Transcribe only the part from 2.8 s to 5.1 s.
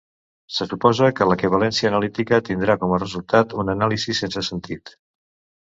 com a resultat una anàlisi sense sentit.